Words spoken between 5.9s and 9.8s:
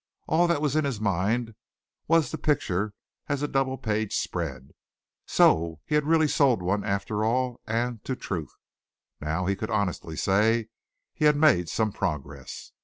had really sold one after all and to Truth! Now he could